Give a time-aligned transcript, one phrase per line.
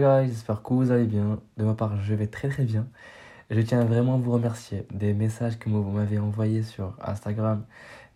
[0.00, 1.38] J'espère que vous allez bien.
[1.58, 2.88] De ma part, je vais très très bien.
[3.50, 7.64] Je tiens vraiment à vous remercier des messages que vous m'avez envoyés sur Instagram,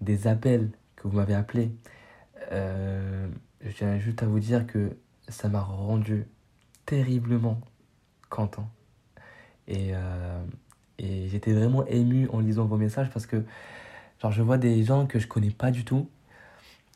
[0.01, 1.73] des appels que vous m'avez appelés.
[2.53, 3.29] Euh,
[3.61, 4.97] je tiens juste à vous dire que
[5.29, 6.27] ça m'a rendu
[6.87, 7.61] terriblement
[8.31, 8.71] content.
[9.69, 10.43] Et, euh,
[10.99, 13.45] et j'étais vraiment ému en lisant vos messages parce que
[14.23, 16.09] genre, je vois des gens que je connais pas du tout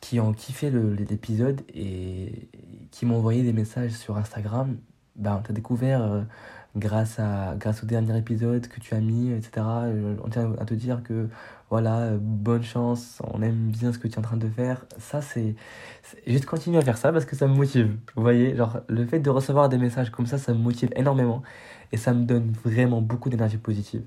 [0.00, 2.48] qui ont kiffé l'épisode et
[2.90, 4.76] qui m'ont envoyé des messages sur Instagram.
[5.16, 6.22] Ben, tu as découvert euh,
[6.76, 9.50] grâce, à, grâce au dernier épisode que tu as mis, etc.
[9.56, 11.28] Euh, on tient à te dire que
[11.70, 14.84] voilà, euh, bonne chance, on aime bien ce que tu es en train de faire.
[14.98, 15.54] Ça, c'est.
[16.26, 17.96] Juste continue à faire ça parce que ça me motive.
[18.14, 21.42] Vous voyez, genre, le fait de recevoir des messages comme ça, ça me motive énormément
[21.92, 24.04] et ça me donne vraiment beaucoup d'énergie positive.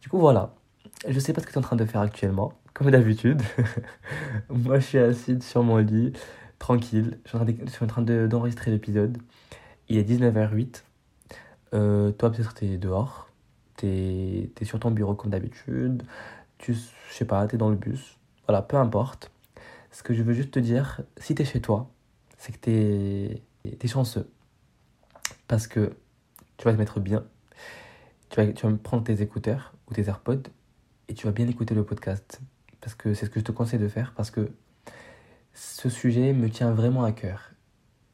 [0.00, 0.54] Du coup, voilà.
[1.06, 3.42] Je sais pas ce que tu es en train de faire actuellement comme d'habitude.
[4.50, 6.12] Moi, je suis assise sur mon lit,
[6.60, 7.18] tranquille.
[7.24, 9.18] Je suis en train d'enregistrer l'épisode.
[9.88, 10.84] Il est 19h08.
[11.74, 13.28] Euh, toi, peut-être, t'es dehors.
[13.76, 16.04] T'es es sur ton bureau comme d'habitude.
[16.58, 18.16] Tu, je sais pas, t'es dans le bus.
[18.46, 19.32] Voilà, peu importe.
[19.90, 21.90] Ce que je veux juste te dire, si t'es chez toi,
[22.36, 24.30] c'est que t'es es chanceux.
[25.48, 25.96] Parce que
[26.58, 27.24] tu vas te mettre bien.
[28.30, 30.42] Tu vas, tu vas prendre tes écouteurs ou tes AirPods
[31.08, 32.40] et tu vas bien écouter le podcast
[32.80, 34.50] parce que c'est ce que je te conseille de faire, parce que
[35.52, 37.50] ce sujet me tient vraiment à cœur.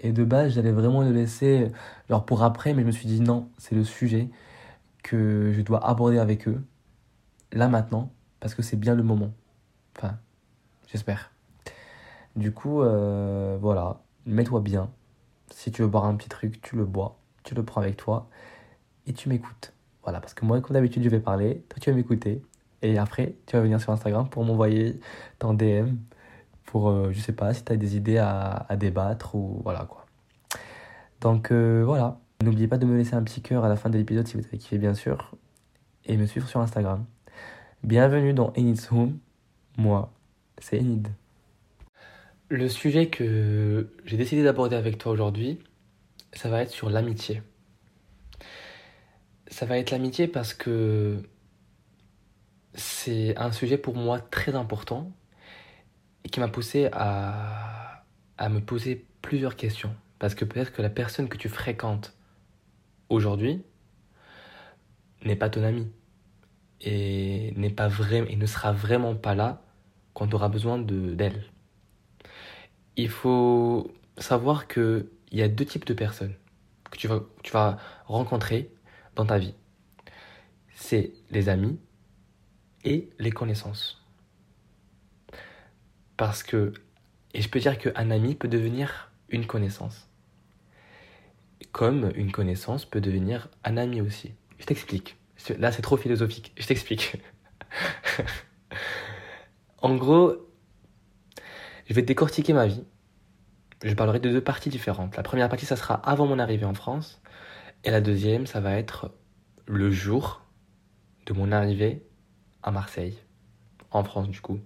[0.00, 1.70] Et de base, j'allais vraiment le laisser
[2.08, 4.28] genre pour après, mais je me suis dit non, c'est le sujet
[5.02, 6.64] que je dois aborder avec eux,
[7.52, 9.32] là maintenant, parce que c'est bien le moment.
[9.96, 10.18] Enfin,
[10.88, 11.30] j'espère.
[12.36, 14.90] Du coup, euh, voilà, mets-toi bien.
[15.50, 18.28] Si tu veux boire un petit truc, tu le bois, tu le prends avec toi
[19.06, 19.72] et tu m'écoutes.
[20.02, 22.42] Voilà, parce que moi, comme d'habitude, je vais parler, toi tu vas m'écouter
[22.84, 25.00] et après, tu vas venir sur Instagram pour m'envoyer
[25.38, 25.96] ton DM
[26.66, 30.04] pour, euh, je sais pas, si tu as des idées à, débattre ou voilà quoi.
[31.22, 32.20] Donc euh, voilà.
[32.42, 34.44] N'oubliez pas de me laisser un petit cœur à la fin de l'épisode si vous
[34.44, 35.34] avez kiffé, bien sûr.
[36.04, 37.06] Et me suivre sur Instagram.
[37.82, 39.18] Bienvenue dans Enid's Home.
[39.78, 40.12] Moi,
[40.58, 41.08] c'est Enid.
[42.50, 45.58] Le sujet que j'ai décidé d'aborder avec toi aujourd'hui,
[46.34, 47.40] ça va être sur l'amitié.
[49.46, 51.22] Ça va être l'amitié parce que
[52.74, 55.12] c'est un sujet pour moi très important
[56.24, 58.04] et qui m'a poussé à,
[58.38, 59.94] à me poser plusieurs questions.
[60.18, 62.16] Parce que peut-être que la personne que tu fréquentes
[63.08, 63.62] aujourd'hui
[65.24, 65.90] n'est pas ton ami
[66.80, 69.62] et n'est pas vrai et ne sera vraiment pas là
[70.12, 71.44] quand tu auras besoin d'elle.
[72.96, 76.34] Il faut savoir qu'il y a deux types de personnes
[76.90, 78.70] que tu vas, tu vas rencontrer
[79.16, 79.54] dans ta vie.
[80.74, 81.78] C'est les amis
[82.84, 84.04] et les connaissances.
[86.16, 86.72] Parce que,
[87.32, 90.08] et je peux dire qu'un ami peut devenir une connaissance.
[91.72, 94.32] Comme une connaissance peut devenir un ami aussi.
[94.58, 95.16] Je t'explique.
[95.58, 96.52] Là, c'est trop philosophique.
[96.56, 97.16] Je t'explique.
[99.82, 100.36] en gros,
[101.88, 102.84] je vais décortiquer ma vie.
[103.82, 105.16] Je parlerai de deux parties différentes.
[105.16, 107.20] La première partie, ça sera avant mon arrivée en France.
[107.82, 109.10] Et la deuxième, ça va être
[109.66, 110.42] le jour
[111.26, 112.02] de mon arrivée
[112.64, 113.16] à Marseille,
[113.92, 114.58] en France du coup.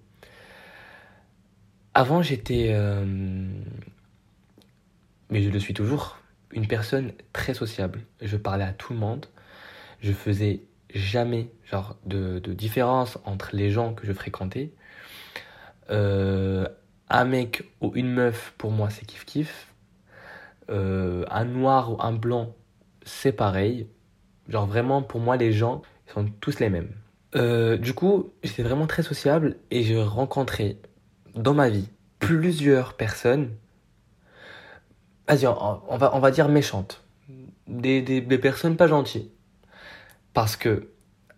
[1.92, 3.04] Avant, j'étais, euh,
[5.30, 6.18] mais je le suis toujours,
[6.52, 8.02] une personne très sociable.
[8.22, 9.26] Je parlais à tout le monde.
[10.00, 10.62] Je faisais
[10.94, 14.70] jamais genre de, différence entre les gens que je fréquentais.
[15.90, 16.68] Euh,
[17.10, 19.74] un mec ou une meuf, pour moi, c'est kiff kiff.
[20.70, 22.54] Euh, un noir ou un blanc,
[23.02, 23.88] c'est pareil.
[24.48, 26.92] Genre vraiment, pour moi, les gens sont tous les mêmes.
[27.36, 30.78] Euh, du coup, j'étais vraiment très sociable et j'ai rencontré
[31.34, 33.50] dans ma vie plusieurs personnes,
[35.28, 37.04] vas-y, on, va, on va dire méchantes,
[37.66, 39.30] des, des, des personnes pas gentilles.
[40.32, 40.88] Parce que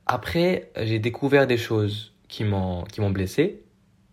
[0.07, 3.63] après, j'ai découvert des choses qui m'ont blessé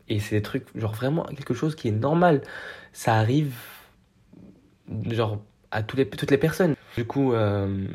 [0.10, 2.42] et c'est des trucs genre vraiment quelque chose qui est normal.
[2.94, 3.54] Ça arrive
[5.10, 5.42] genre
[5.72, 6.76] à toutes les toutes les personnes.
[6.96, 7.88] Du coup, euh,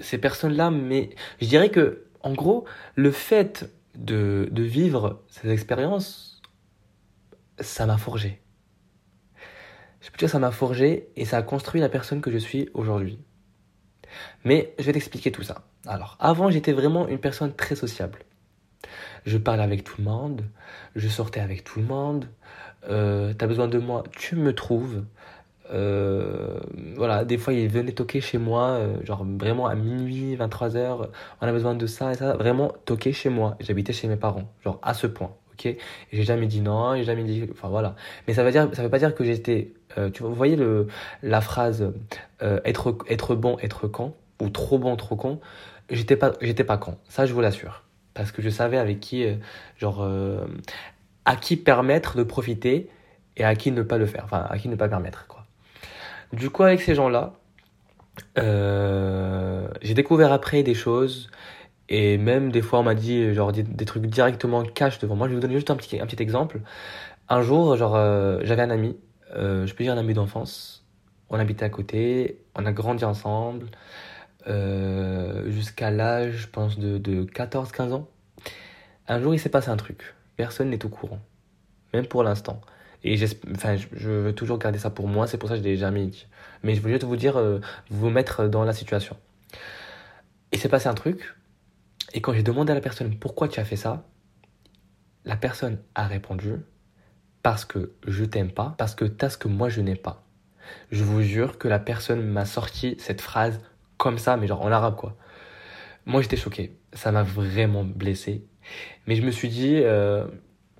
[0.00, 1.10] ces personnes-là, mais
[1.40, 2.64] je dirais que en gros,
[2.96, 6.42] le fait de, vivre ces expériences,
[7.60, 8.42] ça m'a forgé.
[10.00, 12.68] Je peux dire ça m'a forgé et ça a construit la personne que je suis
[12.74, 13.20] aujourd'hui.
[14.44, 15.68] Mais je vais t'expliquer tout ça.
[15.86, 18.18] Alors, avant, j'étais vraiment une personne très sociable.
[19.24, 20.42] Je parlais avec tout le monde,
[20.96, 22.28] je sortais avec tout le monde.
[22.88, 25.04] Euh, T'as besoin de moi, tu me trouves.
[25.72, 26.58] Euh,
[26.96, 31.08] voilà, des fois il venait toquer chez moi, euh, genre vraiment à minuit, 23h,
[31.40, 33.56] on a besoin de ça et ça, vraiment toquer chez moi.
[33.60, 35.76] J'habitais chez mes parents, genre à ce point, ok?
[36.12, 37.96] J'ai jamais dit non, j'ai jamais dit, enfin voilà.
[38.28, 40.56] Mais ça veut dire, ça veut pas dire que j'étais Euh, tu vois, vous voyez
[40.56, 40.88] le,
[41.22, 41.92] la phrase
[42.42, 45.40] euh, être, être bon, être con, ou trop bon, trop con?
[45.90, 46.98] J'étais pas, j'étais pas con.
[47.08, 47.84] Ça, je vous l'assure.
[48.14, 49.36] Parce que je savais avec qui, euh,
[49.78, 50.46] genre, euh,
[51.24, 52.90] à qui permettre de profiter
[53.36, 54.24] et à qui ne pas le faire.
[54.24, 55.45] Enfin, à qui ne pas permettre, quoi.
[56.32, 57.34] Du coup, avec ces gens-là,
[58.38, 61.30] euh, j'ai découvert après des choses.
[61.88, 65.28] Et même des fois, on m'a dit genre des, trucs directement cash devant moi.
[65.28, 66.60] Je vais vous donner juste un petit, un petit exemple.
[67.28, 68.96] Un jour, genre, euh, j'avais un ami,
[69.36, 70.84] euh, je peux dire un ami d'enfance.
[71.30, 73.66] On habitait à côté, on a grandi ensemble
[75.46, 78.08] jusqu'à l'âge, je pense, de, de 14-15 ans.
[79.08, 80.14] Un jour, il s'est passé un truc.
[80.36, 81.18] Personne n'est au courant,
[81.92, 82.60] même pour l'instant.
[83.06, 83.16] Et
[83.54, 86.06] enfin, je, veux toujours garder ça pour moi, c'est pour ça que je l'ai jamais
[86.06, 86.26] dit.
[86.64, 89.16] Mais je veux juste vous dire, euh, vous mettre dans la situation.
[90.52, 91.36] Il s'est passé un truc,
[92.14, 94.04] et quand j'ai demandé à la personne pourquoi tu as fait ça,
[95.24, 96.54] la personne a répondu
[97.42, 100.24] parce que je t'aime pas, parce que t'as ce que moi je n'ai pas.
[100.90, 103.60] Je vous jure que la personne m'a sorti cette phrase
[103.98, 105.16] comme ça, mais genre en arabe quoi.
[106.06, 108.44] Moi j'étais choqué, ça m'a vraiment blessé.
[109.06, 110.26] Mais je me suis dit, euh,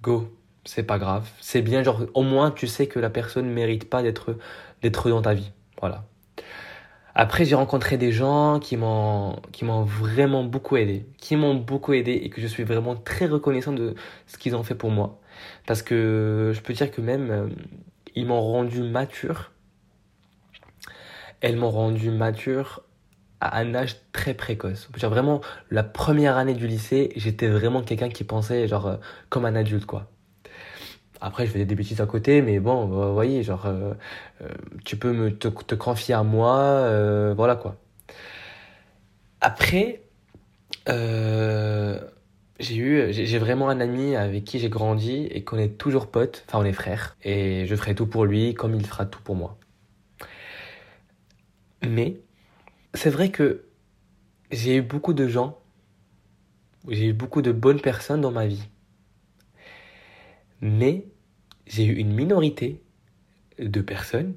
[0.03, 0.36] go,
[0.67, 4.03] c'est pas grave, c'est bien, genre au moins tu sais que la personne mérite pas
[4.03, 4.37] d'être
[5.11, 5.53] dans ta vie.
[5.81, 6.05] Voilà.
[7.19, 11.95] Après, j'ai rencontré des gens qui m'ont qui m'ont vraiment beaucoup aidé, qui m'ont beaucoup
[11.95, 13.95] aidé et que je suis vraiment très reconnaissant de
[14.27, 15.19] ce qu'ils ont fait pour moi.
[15.67, 17.49] Parce que je peux dire que même euh,
[18.15, 19.53] ils m'ont rendu mature.
[21.41, 22.83] Elles m'ont rendu mature
[23.41, 24.91] à un âge très précoce.
[24.99, 25.41] Dire vraiment
[25.71, 28.97] la première année du lycée, j'étais vraiment quelqu'un qui pensait genre euh,
[29.31, 30.11] comme un adulte quoi.
[31.21, 33.95] Après, je faisais des bêtises à côté, mais bon, vous voyez, genre, euh,
[34.43, 34.49] euh,
[34.85, 37.77] tu peux me te, te confier à moi, euh, voilà quoi.
[39.41, 40.03] Après,
[40.89, 42.01] euh,
[42.59, 46.45] j'ai eu, j'ai vraiment un ami avec qui j'ai grandi et qu'on est toujours potes,
[46.49, 49.37] enfin on est frères, et je ferai tout pour lui comme il fera tout pour
[49.37, 49.59] moi.
[51.87, 52.21] Mais
[52.95, 53.65] c'est vrai que
[54.51, 55.59] j'ai eu beaucoup de gens,
[56.89, 58.69] j'ai eu beaucoup de bonnes personnes dans ma vie,
[60.61, 61.07] mais
[61.67, 62.83] j'ai eu une minorité
[63.59, 64.35] de personnes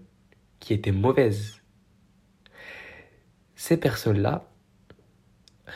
[0.60, 1.62] qui étaient mauvaises.
[3.56, 4.50] Ces personnes-là,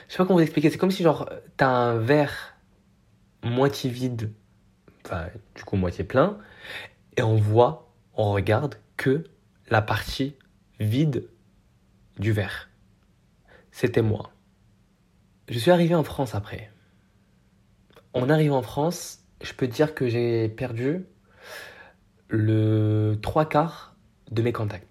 [0.07, 2.57] je sais pas comment vous expliquer, c'est comme si genre t'as un verre
[3.43, 4.31] moitié vide,
[5.05, 6.37] enfin du coup moitié plein,
[7.17, 9.25] et on voit, on regarde que
[9.69, 10.35] la partie
[10.79, 11.29] vide
[12.19, 12.69] du verre.
[13.71, 14.31] C'était moi.
[15.49, 16.71] Je suis arrivé en France après.
[18.13, 21.05] En arrivant en France, je peux dire que j'ai perdu
[22.29, 23.95] le trois quarts
[24.31, 24.87] de mes contacts.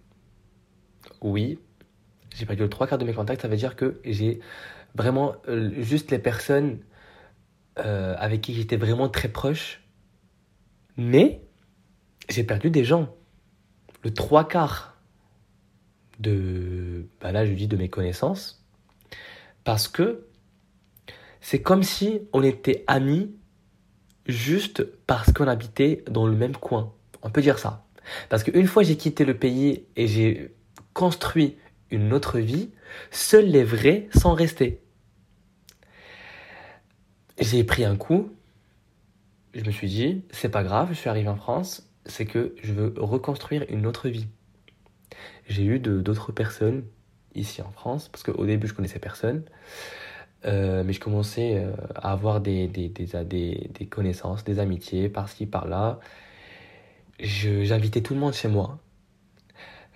[1.22, 1.58] Oui,
[2.36, 4.40] j'ai perdu le trois quarts de mes contacts, ça veut dire que j'ai
[4.94, 6.80] vraiment euh, juste les personnes
[7.78, 9.82] euh, avec qui j'étais vraiment très proche.
[10.96, 11.42] Mais
[12.28, 13.14] j'ai perdu des gens.
[14.04, 15.00] Le trois quarts
[16.18, 18.64] de, bah là je dis de mes connaissances,
[19.64, 20.26] parce que
[21.40, 23.34] c'est comme si on était amis
[24.26, 26.92] juste parce qu'on habitait dans le même coin.
[27.22, 27.84] On peut dire ça.
[28.28, 30.54] Parce qu'une fois j'ai quitté le pays et j'ai
[30.92, 31.56] construit
[31.90, 32.70] une autre vie,
[33.10, 34.80] seuls les vrais sont restés.
[37.38, 38.32] J'ai pris un coup,
[39.54, 42.72] je me suis dit, c'est pas grave, je suis arrivé en France, c'est que je
[42.72, 44.26] veux reconstruire une autre vie.
[45.48, 46.84] J'ai eu d'autres personnes
[47.34, 49.44] ici en France, parce qu'au début je connaissais personne,
[50.44, 55.46] euh, mais je commençais euh, à avoir des, des, des, des, connaissances, des amitiés par-ci,
[55.46, 56.00] par-là.
[57.20, 58.78] J'invitais tout le monde chez moi.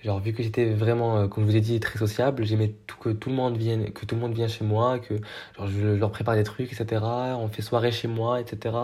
[0.03, 2.97] Genre, vu que j'étais vraiment, euh, comme je vous ai dit, très sociable, j'aimais tout,
[2.99, 5.15] que tout le monde vienne, que tout le monde vienne chez moi, que
[5.57, 7.03] genre, je leur prépare des trucs, etc.
[7.39, 8.77] On fait soirée chez moi, etc.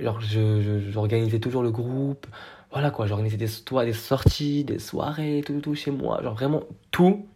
[0.00, 2.26] Genre, j'organisais toujours le groupe.
[2.72, 6.22] Voilà quoi, j'organisais des, des sorties, des soirées, tout, tout chez moi.
[6.22, 7.28] Genre, vraiment, tout,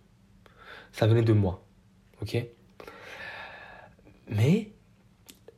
[0.93, 1.63] ça venait de moi.
[2.23, 2.37] Ok?
[4.31, 4.73] Mais,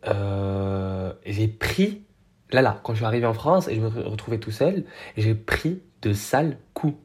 [0.06, 2.04] euh, j'ai pris,
[2.50, 4.84] là, là, quand je suis arrivé en France et je me retrouvais tout seul,
[5.16, 6.96] j'ai pris de sales coups.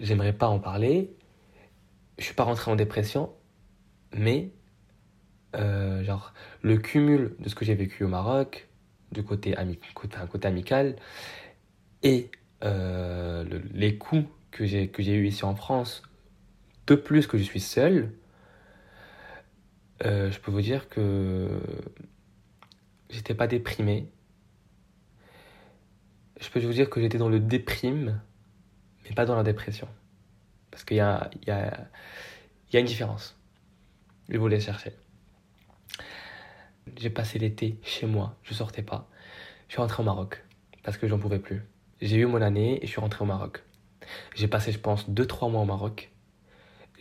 [0.00, 1.14] J'aimerais pas en parler.
[2.18, 3.30] Je suis pas rentré en dépression,
[4.16, 4.50] mais
[5.54, 6.02] euh,
[6.62, 8.68] le cumul de ce que j'ai vécu au Maroc,
[9.12, 10.96] du côté, amical,
[12.02, 12.30] et
[12.64, 16.02] euh, le- les coups que j'ai que j'ai eu ici en France,
[16.86, 18.12] de plus que je suis seul,
[20.04, 21.60] euh, je peux vous dire que
[23.10, 24.10] j'étais pas déprimé.
[26.40, 28.20] Je peux vous dire que j'étais dans le déprime,
[29.04, 29.88] mais pas dans la dépression.
[30.70, 31.30] Parce qu'il y a,
[32.72, 33.38] une différence.
[34.28, 34.92] Je vous chercher.
[36.98, 39.08] J'ai passé l'été chez moi, je sortais pas.
[39.68, 40.44] Je suis rentré au Maroc
[40.82, 41.62] parce que j'en pouvais plus.
[42.00, 43.64] j'ai eu mon année et je suis rentré au Maroc.
[44.34, 46.10] J'ai passé, je pense, 2-3 mois au Maroc.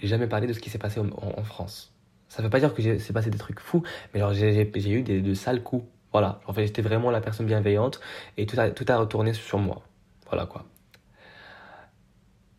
[0.02, 1.95] J'ai jamais parlé de ce qui s'est passé en, France.
[2.36, 3.82] Ça veut pas dire que c'est passé des trucs fous,
[4.14, 5.86] mais j'ai eu des, de sales coups.
[6.12, 6.42] Voilà.
[6.48, 8.02] En fait, j'étais vraiment la personne bienveillante
[8.36, 9.84] et tout a, tout a retourné sur moi.
[10.28, 10.66] Voilà quoi.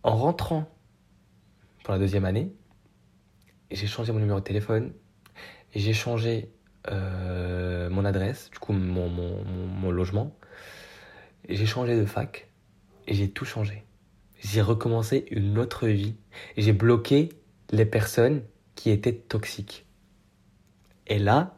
[0.02, 0.66] En rentrant
[1.84, 2.54] pour la deuxième année,
[3.70, 4.94] j'ai changé mon numéro de téléphone
[5.74, 6.48] j'ai changé
[6.88, 10.34] euh, mon adresse, du coup mon, mon, mon, logement.
[11.50, 12.48] J'ai changé de fac
[13.06, 13.84] et j'ai tout changé.
[14.40, 16.16] J'ai recommencé une autre vie.
[16.56, 17.28] J'ai bloqué
[17.72, 18.42] les personnes
[18.76, 19.84] qui étaient toxiques.
[21.08, 21.56] Et là,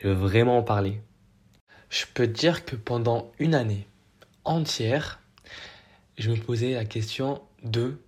[0.00, 1.02] je veux vraiment en parler.
[1.90, 3.86] Je peux dire que pendant une année
[4.44, 5.20] entière,
[6.16, 7.98] je me posais la question de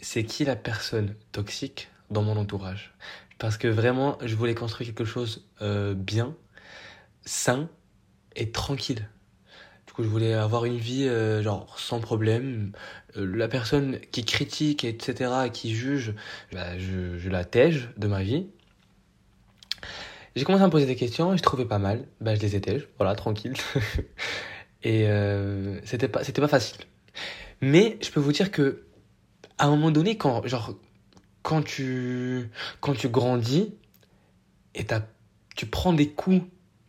[0.00, 2.94] c'est qui la personne toxique dans mon entourage?
[3.38, 6.34] Parce que vraiment, je voulais construire quelque chose euh, bien,
[7.24, 7.68] sain
[8.36, 9.08] et tranquille.
[9.98, 12.70] Coup, je voulais avoir une vie euh, genre sans problème.
[13.16, 16.14] Euh, la personne qui critique, etc., qui juge,
[16.52, 18.46] bah, je, je la tège de ma vie.
[20.36, 22.06] J'ai commencé à me poser des questions et je trouvais pas mal.
[22.20, 23.54] Bah, je les étais, voilà, tranquille.
[24.84, 25.08] et
[25.82, 26.78] c'était pas, c'était pas facile.
[27.60, 28.84] Mais je peux vous dire que
[29.58, 30.74] à un moment donné, quand, genre,
[31.42, 32.48] quand tu,
[32.80, 33.74] quand tu grandis
[34.76, 34.86] et
[35.56, 36.42] tu prends des coups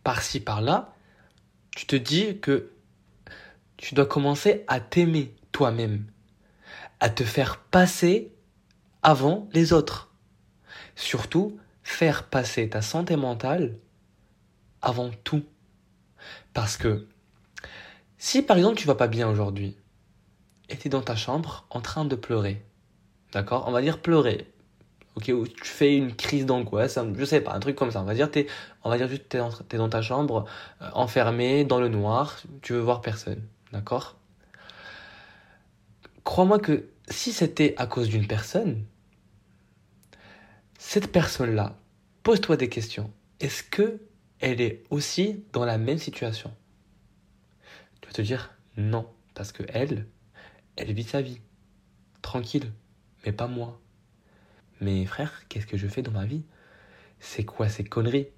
[0.04, 0.94] par-ci, par-là,
[1.74, 2.70] tu te dis que
[3.80, 6.04] tu dois commencer à t'aimer toi-même,
[7.00, 8.30] à te faire passer
[9.02, 10.12] avant les autres.
[10.96, 13.78] Surtout, faire passer ta santé mentale
[14.82, 15.44] avant tout.
[16.52, 17.08] Parce que
[18.18, 19.78] si par exemple tu vas pas bien aujourd'hui,
[20.68, 22.62] et dans ta chambre en train de pleurer.
[23.32, 23.64] D'accord?
[23.66, 24.46] On va dire pleurer.
[25.16, 28.02] Ok, ou tu fais une crise d'angoisse, je sais pas, un truc comme ça.
[28.02, 28.46] On va dire, es,
[28.84, 30.44] on va dire juste, t'es dans, es dans ta chambre,
[30.82, 33.42] euh, enfermé, dans le noir, tu veux voir personne.
[33.72, 34.18] D'accord?
[36.24, 38.84] Crois-moi que si c'était à cause d'une personne,
[40.78, 41.78] cette personne-là,
[42.22, 43.12] pose-toi des questions.
[43.40, 44.00] Est-ce que
[44.40, 46.54] elle est aussi dans la même situation?
[48.00, 50.06] Tu vas te dire non, parce que elle,
[50.76, 51.40] elle vit sa vie.
[52.22, 52.72] Tranquille.
[53.24, 53.80] Mais pas moi.
[54.80, 56.44] Mais frère, qu'est-ce que je fais dans ma vie?
[57.18, 58.28] C'est quoi ces conneries?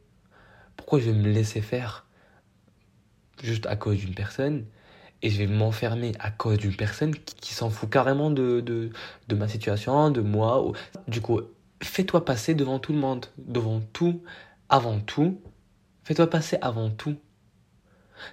[0.76, 2.06] Pourquoi je vais me laisser faire
[3.42, 4.66] juste à cause d'une personne?
[5.22, 9.48] Et je vais m'enfermer à cause d'une personne qui, s'en fout carrément de, de, ma
[9.48, 10.72] situation, de moi.
[11.06, 11.40] Du coup,
[11.80, 14.22] fais-toi passer devant tout le monde, devant tout,
[14.68, 15.40] avant tout.
[16.02, 17.16] Fais-toi passer avant tout.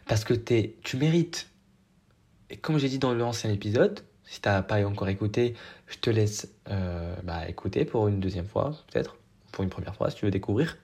[0.07, 1.49] Parce que es, tu mérites.
[2.49, 5.53] Et comme j'ai dit dans l'ancien épisode, si tu n'as pas encore écouté,
[5.87, 9.17] je te laisse euh, bah, écouter pour une deuxième fois, peut-être,
[9.51, 10.77] pour une première fois, si tu veux découvrir.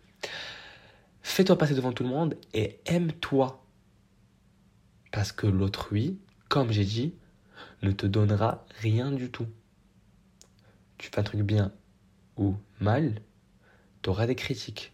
[1.24, 3.65] Fais-toi passer devant tout le monde et aime-toi.
[5.16, 6.20] Parce que l'autrui,
[6.50, 7.14] comme j'ai dit,
[7.84, 9.48] ne te donnera rien du tout.
[10.98, 11.72] Tu fais un truc bien
[12.36, 13.22] ou mal,
[14.02, 14.92] tu auras des critiques.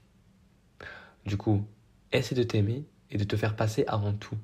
[1.25, 1.65] Du coup,
[2.11, 4.37] essaie de t'aimer et de te faire passer avant tout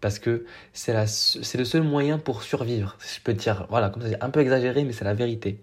[0.00, 2.98] parce que c'est le seul moyen pour survivre.
[2.98, 5.60] Je peux dire, voilà, comme ça c'est un peu exagéré, mais c'est la vérité.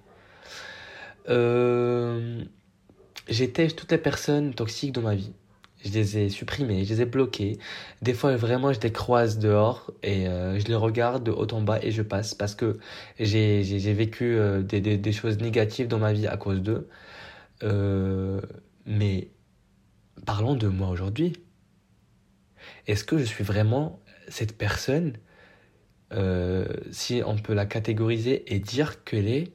[1.28, 2.46] Euh,
[3.28, 5.34] toutes les personnes toxiques dans ma vie.
[5.84, 7.58] Je les ai supprimées, je les ai bloquées.
[8.02, 11.62] Des fois, vraiment, je les croise dehors et euh, je les regarde de haut en
[11.62, 12.80] bas et je passe parce que
[13.18, 16.90] j'ai vécu euh, des, des, choses négatives dans ma vie à cause d'eux.
[17.64, 18.42] Euh,
[18.86, 19.30] mais
[20.26, 21.34] parlons de moi aujourd'hui.
[22.88, 25.14] Est-ce que je suis vraiment cette personne,
[26.92, 29.54] si on peut la catégoriser et dire qu'elle est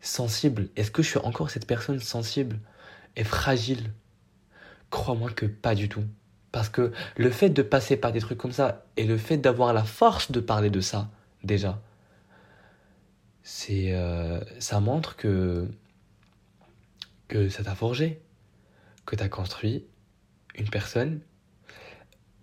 [0.00, 2.58] sensible, est-ce que je suis encore cette personne sensible
[3.16, 3.92] et fragile?
[4.94, 6.04] Crois-moi que pas du tout.
[6.52, 9.72] Parce que le fait de passer par des trucs comme ça et le fait d'avoir
[9.72, 11.10] la force de parler de ça,
[11.42, 11.82] déjà,
[13.42, 15.68] c'est euh, ça montre que
[17.26, 18.22] que ça t'a forgé,
[19.04, 19.84] que tu as construit
[20.54, 21.20] une personne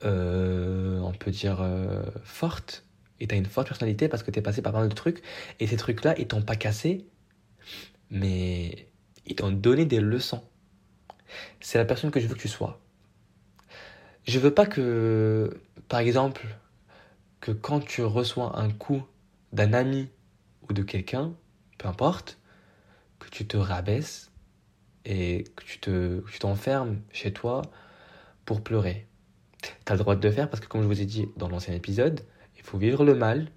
[0.04, 2.86] euh, on peut dire, euh, forte.
[3.22, 5.22] Et tu as une forte personnalité parce que tu es passé par plein de trucs.
[5.62, 7.06] Et ces trucs-là, ils t'ont pas cassé,
[8.10, 8.90] mais
[9.26, 10.44] ils t'ont donné des leçons.
[11.60, 12.80] C'est la personne que je veux que tu sois.
[14.24, 16.46] Je veux pas que, par exemple,
[17.40, 19.04] que quand tu reçois un coup
[19.52, 20.10] d'un ami
[20.70, 21.34] ou de quelqu'un,
[21.78, 22.38] peu importe,
[23.20, 24.32] que tu te rabaisses
[25.06, 27.64] et que tu te, tu t'enfermes chez toi
[28.46, 29.08] pour pleurer.
[29.62, 31.50] Tu as le droit de le faire parce que, comme je vous ai dit dans
[31.50, 32.22] l'ancien épisode,
[32.58, 33.48] il faut vivre le mal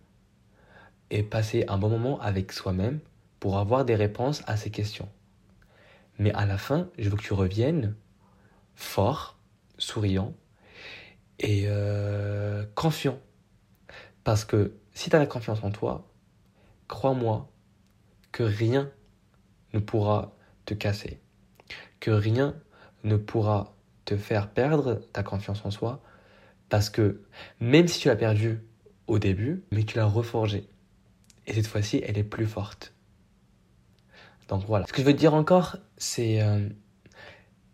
[1.11, 3.01] et passer un bon moment avec soi-même
[3.41, 5.09] pour avoir des réponses à ces questions.
[6.19, 7.97] Mais à la fin, je veux que tu reviennes
[8.75, 9.39] fort,
[9.79, 10.35] souriant
[11.39, 13.19] et euh, confiant.
[14.23, 16.09] Parce que si tu as la confiance en toi,
[16.89, 17.51] crois-moi
[18.33, 18.91] que rien
[19.73, 21.21] ne pourra te casser,
[22.01, 22.55] que rien
[23.03, 26.03] ne pourra te faire perdre ta confiance en soi,
[26.69, 27.23] parce que
[27.61, 28.61] même si tu l'as perdue
[29.07, 30.69] au début, mais tu l'as reforgée.
[31.47, 32.94] Et cette fois-ci, elle est plus forte.
[34.49, 34.87] Donc voilà.
[34.87, 36.69] Ce que je veux dire encore, c'est euh,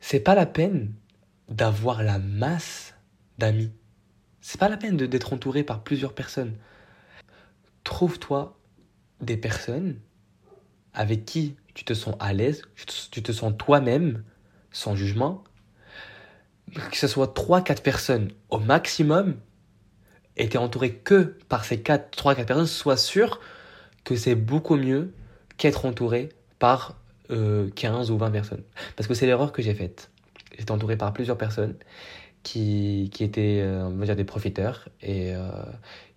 [0.01, 0.93] c'est pas la peine
[1.49, 2.95] d'avoir la masse
[3.39, 3.73] d'amis.
[4.41, 6.57] C'est pas la peine d'être entouré par plusieurs personnes.
[7.85, 8.59] Trouve-toi
[9.21, 9.99] des personnes
[10.95, 12.63] avec qui tu te sens à l'aise,
[13.11, 14.25] tu te sens toi-même,
[14.73, 15.45] sans jugement.
[16.91, 19.37] Que ce soit 3-4 personnes au maximum,
[20.37, 23.41] et tu es entouré que par ces 3-4 personnes, sois sûr
[24.05, 25.13] que c'est beaucoup mieux
[25.57, 26.31] qu'être entouré
[26.61, 26.95] par
[27.29, 28.63] 15 euh, ou 20 personnes.
[28.95, 30.11] Parce que c'est l'erreur que j'ai faite.
[30.57, 31.75] J'étais entouré par plusieurs personnes
[32.45, 35.51] qui, qui étaient, euh, on va dire, des profiteurs et euh,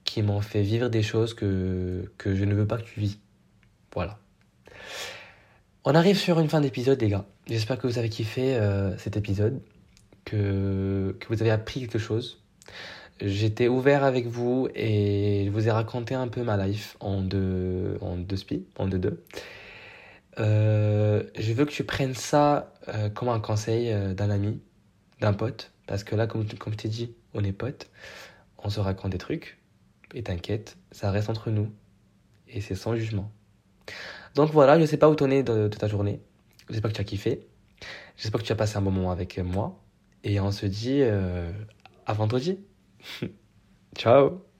[0.04, 3.20] qui m'ont fait vivre des choses que, que je ne veux pas que tu vis.
[3.94, 4.20] Voilà.
[5.86, 7.26] On arrive sur une fin d'épisode, les gars.
[7.48, 8.58] J'espère que vous avez kiffé
[8.98, 9.60] cet épisode,
[10.24, 12.42] que, que vous avez appris quelque chose.
[13.20, 17.98] J'étais ouvert avec vous et je vous ai raconté un peu ma life en deux,
[18.00, 18.38] en deux
[18.78, 19.24] en deux deux.
[20.40, 24.62] Euh, je veux que tu prennes ça euh, comme un conseil euh, d'un ami,
[25.20, 27.90] d'un pote, parce que là, comme, comme je t'ai dit, on est potes,
[28.58, 29.60] on se raconte des trucs,
[30.13, 31.72] et t'inquiète, ça reste entre nous,
[32.48, 33.32] et c'est sans jugement.
[34.36, 36.22] Donc voilà, je sais pas où t'en es de, ta journée,
[36.70, 37.48] j'espère que tu as kiffé,
[38.18, 39.80] j'espère que tu as passé un bon moment avec moi,
[40.24, 42.60] et on se dit à vendredi.
[43.96, 44.52] Ciao